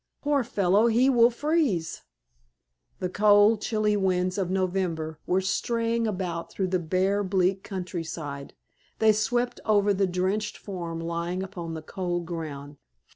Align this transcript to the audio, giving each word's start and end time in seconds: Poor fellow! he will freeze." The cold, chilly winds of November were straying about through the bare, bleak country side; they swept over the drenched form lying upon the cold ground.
Poor 0.23 0.43
fellow! 0.43 0.87
he 0.87 1.11
will 1.11 1.29
freeze." 1.29 2.01
The 2.97 3.07
cold, 3.07 3.61
chilly 3.61 3.95
winds 3.95 4.39
of 4.39 4.49
November 4.49 5.19
were 5.27 5.41
straying 5.41 6.07
about 6.07 6.51
through 6.51 6.69
the 6.69 6.79
bare, 6.79 7.23
bleak 7.23 7.61
country 7.63 8.03
side; 8.03 8.55
they 8.97 9.11
swept 9.13 9.59
over 9.63 9.93
the 9.93 10.07
drenched 10.07 10.57
form 10.57 10.99
lying 10.99 11.43
upon 11.43 11.75
the 11.75 11.83
cold 11.83 12.25
ground. 12.25 12.77